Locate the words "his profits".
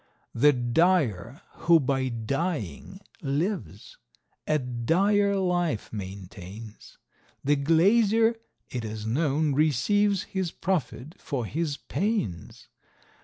10.23-11.17